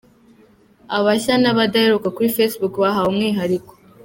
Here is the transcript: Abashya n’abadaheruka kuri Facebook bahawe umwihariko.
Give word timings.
Abashya 0.97 1.35
n’abadaheruka 1.39 2.07
kuri 2.15 2.33
Facebook 2.37 2.73
bahawe 2.83 3.07
umwihariko. 3.11 3.71